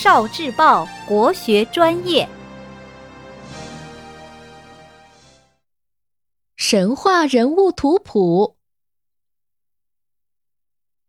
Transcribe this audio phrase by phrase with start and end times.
[0.00, 2.28] 少智报国学专业。
[6.54, 8.54] 神话人物图谱：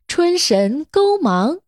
[0.08, 1.60] 春神勾芒。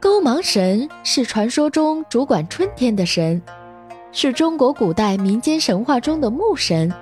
[0.00, 3.40] 勾芒神是传说中主管春天的神，
[4.10, 6.92] 是中国古代民间神话中的木神，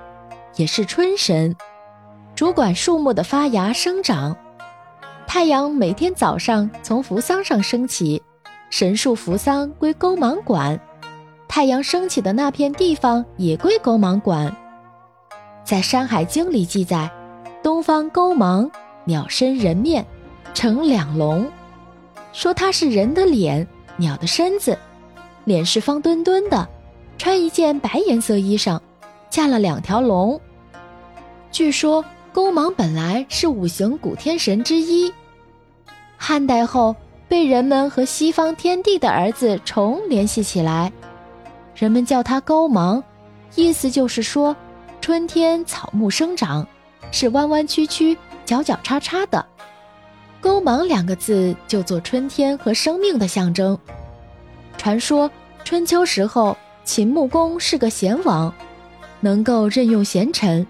[0.57, 1.57] 也是春神，
[2.37, 4.37] 主管树木的发芽生长。
[5.27, 8.23] 太阳每天早上从扶桑上升起，
[8.71, 10.79] 神树扶桑归勾芒管，
[11.49, 14.55] 太阳升起的那片地方也归勾芒管。
[15.65, 17.11] 在《山海经》里记载，
[17.63, 18.71] 东方勾芒，
[19.05, 20.07] 鸟身人面，
[20.55, 21.51] 成两龙，
[22.33, 24.79] 说它是人的脸，鸟的身子，
[25.45, 26.69] 脸是方墩墩的，
[27.19, 28.79] 穿一件白颜色衣裳，
[29.31, 30.41] 驾了两条龙。
[31.51, 35.13] 据说勾芒本来是五行古天神之一。
[36.27, 36.97] 汉代后，
[37.29, 40.91] 被人们和西方天帝的儿子重联系起来，
[41.77, 43.05] 人们叫他勾芒，
[43.57, 44.57] 意思就是说，
[45.03, 46.67] 春天草木生长
[47.13, 48.17] 是弯弯曲曲、
[48.47, 49.45] 角角叉叉的，
[50.41, 53.79] 勾芒两个字就做春天和生命的象征。
[54.79, 55.31] 传说
[55.63, 58.51] 春秋时候，秦穆公是个贤王，
[59.21, 60.67] 能够任用贤臣。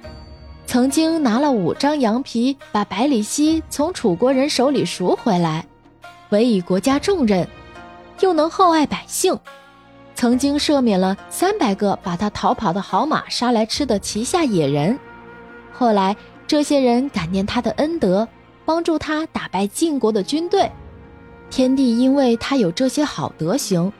[0.75, 5.64] 曾经拿了五张羊皮，把百里奚从楚国人手里赎回来，
[6.30, 7.47] 委以国家重任，
[8.19, 9.39] 又能厚爱百姓。
[10.17, 14.98] 曾经赦免了三百个把他逃跑的好马杀来吃的旗下野人。
[15.72, 18.27] 后来这些人感念他的恩德，
[18.64, 20.69] 帮助他打败晋国的军队。
[21.50, 23.92] 天帝因为他有这些好德行，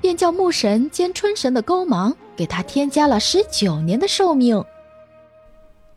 [0.00, 4.64] 便叫木神兼春神的勾芒给他添加了十九年的寿命。